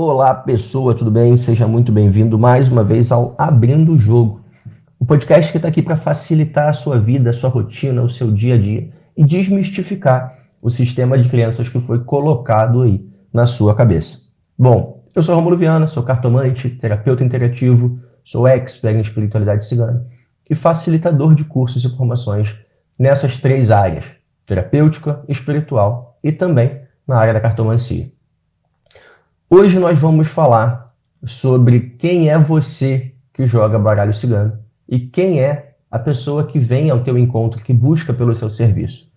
Olá, 0.00 0.32
pessoa, 0.32 0.94
tudo 0.94 1.10
bem? 1.10 1.36
Seja 1.36 1.66
muito 1.66 1.90
bem-vindo 1.90 2.38
mais 2.38 2.68
uma 2.68 2.84
vez 2.84 3.10
ao 3.10 3.34
Abrindo 3.36 3.94
o 3.94 3.98
Jogo, 3.98 4.42
o 4.96 5.04
podcast 5.04 5.50
que 5.50 5.58
está 5.58 5.66
aqui 5.66 5.82
para 5.82 5.96
facilitar 5.96 6.68
a 6.68 6.72
sua 6.72 7.00
vida, 7.00 7.30
a 7.30 7.32
sua 7.32 7.50
rotina, 7.50 8.00
o 8.00 8.08
seu 8.08 8.30
dia 8.30 8.54
a 8.54 8.58
dia 8.58 8.90
e 9.16 9.24
desmistificar 9.24 10.38
o 10.62 10.70
sistema 10.70 11.18
de 11.18 11.28
crenças 11.28 11.68
que 11.68 11.80
foi 11.80 11.98
colocado 12.04 12.82
aí 12.82 13.04
na 13.32 13.44
sua 13.44 13.74
cabeça. 13.74 14.30
Bom, 14.56 15.02
eu 15.16 15.20
sou 15.20 15.34
Romulo 15.34 15.56
Viana, 15.56 15.88
sou 15.88 16.04
cartomante, 16.04 16.70
terapeuta 16.70 17.24
interativo, 17.24 17.98
sou 18.22 18.46
expert 18.46 18.94
em 18.94 19.00
espiritualidade 19.00 19.66
cigana 19.66 20.06
e 20.48 20.54
facilitador 20.54 21.34
de 21.34 21.42
cursos 21.42 21.84
e 21.84 21.96
formações 21.96 22.54
nessas 22.96 23.38
três 23.38 23.72
áreas: 23.72 24.04
terapêutica, 24.46 25.24
espiritual 25.26 26.16
e 26.22 26.30
também 26.30 26.82
na 27.04 27.16
área 27.16 27.34
da 27.34 27.40
cartomancia. 27.40 28.16
Hoje 29.50 29.78
nós 29.78 29.98
vamos 29.98 30.28
falar 30.28 30.94
sobre 31.24 31.80
quem 31.98 32.28
é 32.28 32.36
você 32.38 33.14
que 33.32 33.46
joga 33.46 33.78
baralho 33.78 34.12
cigano 34.12 34.58
e 34.86 35.00
quem 35.00 35.40
é 35.40 35.74
a 35.90 35.98
pessoa 35.98 36.46
que 36.46 36.58
vem 36.58 36.90
ao 36.90 37.02
teu 37.02 37.16
encontro, 37.16 37.62
que 37.62 37.72
busca 37.72 38.12
pelo 38.12 38.34
seu 38.34 38.50
serviço. 38.50 39.10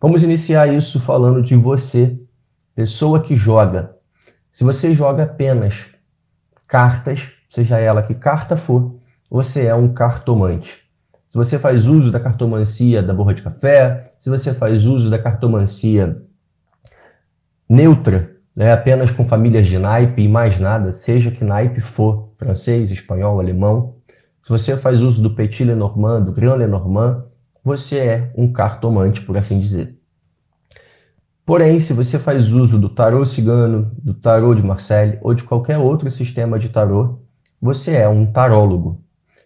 Vamos 0.00 0.24
iniciar 0.24 0.66
isso 0.66 0.98
falando 0.98 1.40
de 1.40 1.54
você, 1.54 2.18
pessoa 2.74 3.22
que 3.22 3.36
joga. 3.36 3.94
Se 4.50 4.64
você 4.64 4.92
joga 4.92 5.22
apenas 5.22 5.86
cartas, 6.66 7.30
seja 7.48 7.78
ela 7.78 8.02
que 8.02 8.14
carta 8.14 8.56
for, 8.56 8.96
você 9.30 9.66
é 9.66 9.74
um 9.76 9.94
cartomante. 9.94 10.82
Se 11.28 11.38
você 11.38 11.60
faz 11.60 11.86
uso 11.86 12.10
da 12.10 12.18
cartomancia 12.18 13.00
da 13.00 13.14
borra 13.14 13.34
de 13.34 13.42
café, 13.42 14.14
se 14.18 14.28
você 14.28 14.52
faz 14.52 14.84
uso 14.84 15.08
da 15.08 15.18
cartomancia 15.20 16.20
neutra, 17.68 18.35
né, 18.56 18.72
apenas 18.72 19.10
com 19.10 19.28
famílias 19.28 19.66
de 19.66 19.78
naipe 19.78 20.22
e 20.22 20.28
mais 20.28 20.58
nada, 20.58 20.90
seja 20.90 21.30
que 21.30 21.44
naipe 21.44 21.82
for, 21.82 22.30
francês, 22.38 22.90
espanhol, 22.90 23.38
alemão. 23.38 23.96
Se 24.42 24.48
você 24.48 24.76
faz 24.76 25.02
uso 25.02 25.22
do 25.22 25.34
Petit 25.34 25.64
Lenormand, 25.64 26.22
do 26.22 26.32
Grand 26.32 26.54
Lenormand, 26.54 27.26
você 27.62 27.98
é 27.98 28.32
um 28.34 28.50
cartomante, 28.50 29.20
por 29.20 29.36
assim 29.36 29.60
dizer. 29.60 29.98
Porém, 31.44 31.78
se 31.78 31.92
você 31.92 32.18
faz 32.18 32.50
uso 32.52 32.78
do 32.78 32.88
tarô 32.88 33.24
cigano, 33.24 33.92
do 34.02 34.14
tarô 34.14 34.54
de 34.54 34.62
Marseille 34.62 35.18
ou 35.20 35.34
de 35.34 35.44
qualquer 35.44 35.78
outro 35.78 36.10
sistema 36.10 36.58
de 36.58 36.70
tarô, 36.70 37.20
você 37.60 37.96
é 37.96 38.08
um 38.08 38.24
tarólogo. 38.24 39.04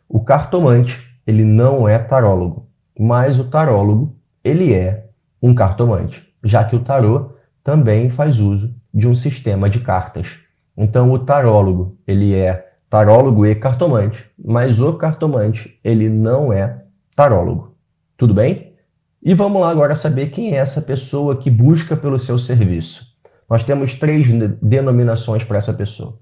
O 0.08 0.20
cartomante, 0.22 0.98
ele 1.26 1.44
não 1.44 1.88
é 1.88 1.98
tarólogo, 1.98 2.68
mas 2.98 3.40
o 3.40 3.44
tarólogo, 3.44 4.16
ele 4.42 4.72
é 4.72 5.08
um 5.42 5.54
cartomante, 5.54 6.26
já 6.44 6.64
que 6.64 6.76
o 6.76 6.80
tarô 6.80 7.32
também 7.62 8.08
faz 8.08 8.40
uso 8.40 8.74
de 8.92 9.08
um 9.08 9.14
sistema 9.14 9.70
de 9.70 9.80
cartas. 9.80 10.38
Então, 10.76 11.12
o 11.12 11.18
tarólogo, 11.18 11.98
ele 12.06 12.34
é 12.34 12.72
tarólogo 12.88 13.46
e 13.46 13.54
cartomante, 13.54 14.28
mas 14.42 14.80
o 14.80 14.94
cartomante, 14.94 15.78
ele 15.84 16.08
não 16.08 16.52
é 16.52 16.82
tarólogo. 17.14 17.76
Tudo 18.16 18.34
bem? 18.34 18.74
E 19.22 19.34
vamos 19.34 19.60
lá 19.60 19.70
agora 19.70 19.94
saber 19.94 20.30
quem 20.30 20.54
é 20.54 20.56
essa 20.56 20.82
pessoa 20.82 21.36
que 21.36 21.50
busca 21.50 21.96
pelo 21.96 22.18
seu 22.18 22.38
serviço. 22.38 23.14
Nós 23.48 23.64
temos 23.64 23.94
três 23.94 24.28
denominações 24.62 25.44
para 25.44 25.58
essa 25.58 25.72
pessoa: 25.72 26.18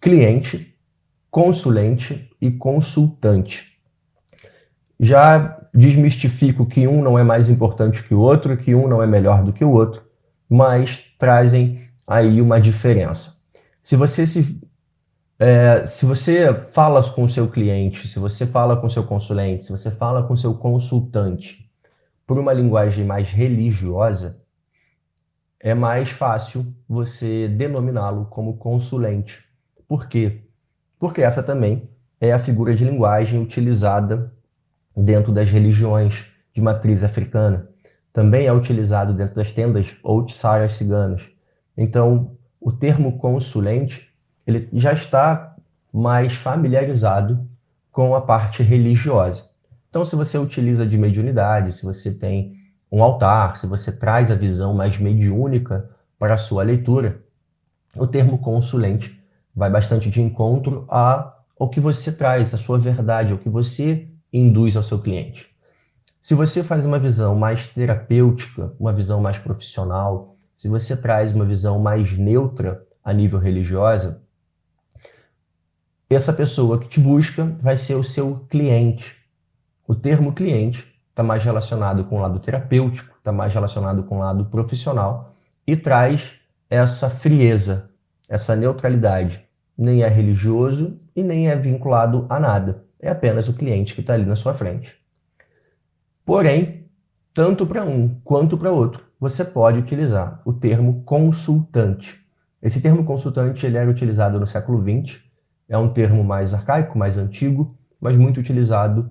cliente, 0.00 0.76
consulente 1.30 2.30
e 2.40 2.50
consultante. 2.50 3.72
Já 5.00 5.58
desmistifico 5.72 6.66
que 6.66 6.86
um 6.86 7.02
não 7.02 7.18
é 7.18 7.24
mais 7.24 7.48
importante 7.48 8.02
que 8.04 8.14
o 8.14 8.20
outro, 8.20 8.56
que 8.56 8.74
um 8.74 8.86
não 8.86 9.02
é 9.02 9.06
melhor 9.06 9.42
do 9.42 9.52
que 9.52 9.64
o 9.64 9.70
outro 9.70 10.04
mas 10.48 10.98
trazem 11.18 11.88
aí 12.06 12.40
uma 12.40 12.60
diferença. 12.60 13.42
Se 13.82 13.96
você 13.96 14.26
se 14.26 14.60
é, 15.38 15.84
se 15.86 16.06
você 16.06 16.54
fala 16.72 17.02
com 17.12 17.24
o 17.24 17.28
seu 17.28 17.48
cliente, 17.48 18.06
se 18.08 18.18
você 18.18 18.46
fala 18.46 18.76
com 18.76 18.86
o 18.86 18.90
seu 18.90 19.04
consulente, 19.04 19.64
se 19.64 19.72
você 19.72 19.90
fala 19.90 20.22
com 20.22 20.34
o 20.34 20.38
seu 20.38 20.54
consultante 20.54 21.68
por 22.26 22.38
uma 22.38 22.52
linguagem 22.52 23.04
mais 23.04 23.28
religiosa, 23.28 24.40
é 25.58 25.74
mais 25.74 26.10
fácil 26.10 26.64
você 26.88 27.48
denominá-lo 27.48 28.26
como 28.26 28.56
consulente. 28.56 29.44
Por 29.88 30.08
quê? 30.08 30.42
Porque 30.98 31.20
essa 31.20 31.42
também 31.42 31.88
é 32.20 32.32
a 32.32 32.38
figura 32.38 32.74
de 32.74 32.84
linguagem 32.84 33.42
utilizada 33.42 34.32
dentro 34.96 35.32
das 35.32 35.50
religiões 35.50 36.26
de 36.52 36.62
matriz 36.62 37.02
africana 37.02 37.73
também 38.14 38.46
é 38.46 38.52
utilizado 38.52 39.12
dentro 39.12 39.34
das 39.34 39.52
tendas 39.52 39.88
ou 40.00 40.24
tsarás 40.24 40.76
ciganas. 40.76 41.20
Então, 41.76 42.36
o 42.60 42.70
termo 42.70 43.18
consulente 43.18 44.08
ele 44.46 44.68
já 44.72 44.92
está 44.92 45.56
mais 45.92 46.32
familiarizado 46.34 47.44
com 47.90 48.14
a 48.14 48.20
parte 48.20 48.62
religiosa. 48.62 49.50
Então, 49.90 50.04
se 50.04 50.14
você 50.14 50.38
utiliza 50.38 50.86
de 50.86 50.96
mediunidade, 50.96 51.72
se 51.72 51.84
você 51.84 52.14
tem 52.14 52.54
um 52.90 53.02
altar, 53.02 53.56
se 53.56 53.66
você 53.66 53.90
traz 53.90 54.30
a 54.30 54.36
visão 54.36 54.72
mais 54.74 54.96
mediúnica 54.96 55.90
para 56.16 56.34
a 56.34 56.38
sua 56.38 56.62
leitura, 56.62 57.20
o 57.96 58.06
termo 58.06 58.38
consulente 58.38 59.20
vai 59.54 59.70
bastante 59.70 60.08
de 60.08 60.22
encontro 60.22 60.86
ao 60.88 61.68
que 61.68 61.80
você 61.80 62.16
traz, 62.16 62.54
a 62.54 62.58
sua 62.58 62.78
verdade, 62.78 63.32
ao 63.32 63.38
que 63.38 63.48
você 63.48 64.08
induz 64.32 64.76
ao 64.76 64.82
seu 64.84 65.00
cliente. 65.00 65.53
Se 66.24 66.32
você 66.32 66.64
faz 66.64 66.86
uma 66.86 66.98
visão 66.98 67.34
mais 67.34 67.68
terapêutica, 67.68 68.72
uma 68.80 68.94
visão 68.94 69.20
mais 69.20 69.38
profissional, 69.38 70.38
se 70.56 70.68
você 70.68 70.96
traz 70.96 71.34
uma 71.34 71.44
visão 71.44 71.78
mais 71.78 72.16
neutra 72.16 72.82
a 73.04 73.12
nível 73.12 73.38
religiosa, 73.38 74.22
essa 76.08 76.32
pessoa 76.32 76.78
que 76.78 76.88
te 76.88 76.98
busca 76.98 77.44
vai 77.60 77.76
ser 77.76 77.96
o 77.96 78.02
seu 78.02 78.46
cliente. 78.48 79.14
O 79.86 79.94
termo 79.94 80.32
cliente 80.32 80.98
está 81.10 81.22
mais 81.22 81.44
relacionado 81.44 82.04
com 82.04 82.16
o 82.16 82.22
lado 82.22 82.38
terapêutico, 82.38 83.18
está 83.18 83.30
mais 83.30 83.52
relacionado 83.52 84.02
com 84.04 84.16
o 84.16 84.20
lado 84.20 84.46
profissional 84.46 85.34
e 85.66 85.76
traz 85.76 86.32
essa 86.70 87.10
frieza, 87.10 87.90
essa 88.26 88.56
neutralidade. 88.56 89.44
Nem 89.76 90.02
é 90.02 90.08
religioso 90.08 90.98
e 91.14 91.22
nem 91.22 91.50
é 91.50 91.54
vinculado 91.54 92.24
a 92.30 92.40
nada. 92.40 92.82
É 92.98 93.10
apenas 93.10 93.46
o 93.46 93.52
cliente 93.52 93.94
que 93.94 94.00
está 94.00 94.14
ali 94.14 94.24
na 94.24 94.36
sua 94.36 94.54
frente. 94.54 95.03
Porém, 96.24 96.86
tanto 97.34 97.66
para 97.66 97.84
um 97.84 98.20
quanto 98.24 98.56
para 98.56 98.72
outro, 98.72 99.04
você 99.20 99.44
pode 99.44 99.78
utilizar 99.78 100.40
o 100.44 100.52
termo 100.52 101.02
consultante. 101.04 102.24
Esse 102.62 102.80
termo 102.80 103.04
consultante 103.04 103.66
ele 103.66 103.76
era 103.76 103.90
utilizado 103.90 104.40
no 104.40 104.46
século 104.46 104.82
XX, 104.82 105.20
é 105.68 105.76
um 105.76 105.92
termo 105.92 106.24
mais 106.24 106.54
arcaico, 106.54 106.98
mais 106.98 107.18
antigo, 107.18 107.76
mas 108.00 108.16
muito 108.16 108.40
utilizado 108.40 109.10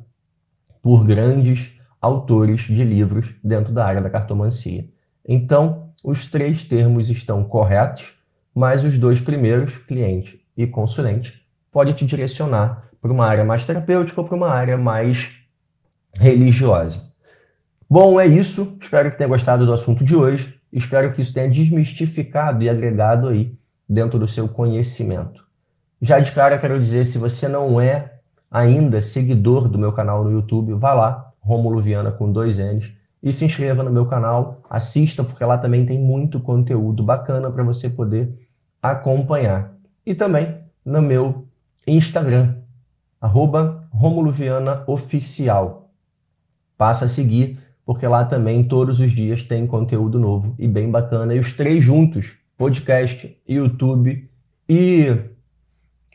por 0.82 1.06
grandes 1.06 1.80
autores 2.02 2.62
de 2.62 2.84
livros 2.84 3.34
dentro 3.44 3.72
da 3.72 3.86
área 3.86 4.02
da 4.02 4.10
cartomancia. 4.10 4.86
Então, 5.28 5.90
os 6.04 6.28
três 6.28 6.64
termos 6.66 7.10
estão 7.10 7.44
corretos, 7.44 8.14
mas 8.56 8.84
os 8.84 8.98
dois 8.98 9.22
primeiros, 9.22 9.78
cliente 9.78 10.44
e 10.58 10.66
consulente, 10.66 11.46
pode 11.72 11.94
te 11.94 12.06
direcionar 12.06 12.90
para 13.00 13.12
uma 13.12 13.26
área 13.26 13.46
mais 13.46 13.66
terapêutica 13.66 14.20
ou 14.20 14.28
para 14.28 14.36
uma 14.36 14.50
área 14.50 14.78
mais 14.78 15.43
religiosa. 16.24 17.12
Bom, 17.90 18.20
é 18.20 18.26
isso. 18.26 18.78
Espero 18.82 19.12
que 19.12 19.18
tenha 19.18 19.28
gostado 19.28 19.66
do 19.66 19.74
assunto 19.74 20.06
de 20.06 20.16
hoje. 20.16 20.58
Espero 20.72 21.14
que 21.14 21.22
isso 21.22 21.34
tenha 21.34 21.50
desmistificado 21.50 22.64
e 22.64 22.70
agregado 22.70 23.28
aí 23.28 23.54
dentro 23.88 24.18
do 24.18 24.28
seu 24.28 24.48
conhecimento. 24.48 25.44
Já 26.02 26.20
de 26.20 26.32
cara 26.32 26.58
quero 26.58 26.80
dizer, 26.80 27.06
se 27.06 27.18
você 27.18 27.48
não 27.48 27.80
é 27.80 28.14
ainda 28.50 29.02
seguidor 29.02 29.68
do 29.68 29.78
meu 29.78 29.92
canal 29.92 30.24
no 30.24 30.32
YouTube, 30.32 30.74
vá 30.74 30.94
lá, 30.94 31.32
Romulo 31.42 31.82
Viana 31.82 32.12
com 32.12 32.32
dois 32.32 32.58
N's, 32.58 32.92
e 33.22 33.34
se 33.34 33.46
inscreva 33.46 33.84
no 33.84 33.92
meu 33.92 34.06
canal, 34.06 34.62
assista, 34.70 35.24
porque 35.24 35.44
lá 35.44 35.58
também 35.58 35.86
tem 35.86 36.00
muito 36.00 36.40
conteúdo 36.40 37.04
bacana 37.04 37.52
para 37.52 37.64
você 37.64 37.90
poder 37.90 38.34
acompanhar. 38.82 39.74
E 40.06 40.16
também 40.16 40.58
no 40.86 41.02
meu 41.02 41.48
Instagram, 41.86 42.56
arroba 43.20 43.88
Romulo 43.92 44.32
Viana 44.32 44.84
Oficial 44.88 45.83
passa 46.78 47.06
a 47.06 47.10
seguir, 47.10 47.60
porque 47.86 48.08
lá 48.08 48.26
também 48.26 48.64
todos 48.64 49.00
os 49.00 49.12
dias 49.12 49.44
tem 49.44 49.68
conteúdo 49.68 50.20
novo 50.20 50.56
e 50.58 50.68
bem 50.68 50.90
bacana. 50.90 51.34
E 51.36 51.40
os 51.40 51.54
três 51.54 51.84
juntos, 51.84 52.34
podcast, 52.58 53.38
YouTube 53.48 54.30
e 54.68 55.16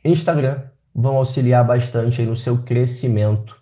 Instagram, 0.05 0.62
vão 0.94 1.16
auxiliar 1.16 1.66
bastante 1.66 2.22
no 2.22 2.37
seu 2.37 2.58
crescimento. 2.58 3.56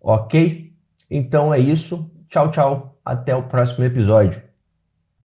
Ok? 0.00 0.72
Então 1.10 1.52
é 1.52 1.58
isso. 1.58 2.10
Tchau, 2.28 2.50
tchau. 2.50 2.98
Até 3.04 3.34
o 3.34 3.44
próximo 3.44 3.84
episódio. 3.84 4.42